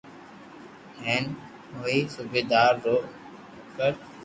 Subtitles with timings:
[1.03, 1.23] ھين
[1.81, 2.97] وئي صوبيدار رو
[3.75, 3.93] نو ر